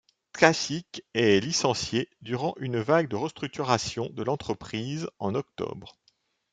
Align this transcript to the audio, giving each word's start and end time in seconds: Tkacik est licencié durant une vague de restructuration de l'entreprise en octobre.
Tkacik 0.33 1.03
est 1.13 1.39
licencié 1.39 2.09
durant 2.21 2.55
une 2.57 2.79
vague 2.79 3.07
de 3.07 3.15
restructuration 3.15 4.09
de 4.11 4.23
l'entreprise 4.23 5.07
en 5.19 5.35
octobre. 5.35 5.99